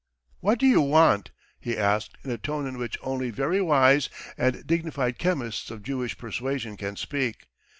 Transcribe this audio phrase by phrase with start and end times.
[0.39, 1.29] "What do you want?"
[1.59, 6.17] he asked in a tone in which only very wise and dignified chemists of Jewish
[6.17, 7.45] persuasion can speak.